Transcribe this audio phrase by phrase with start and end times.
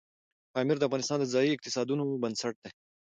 [0.53, 2.69] پامیر د افغانستان د ځایي اقتصادونو بنسټ دی.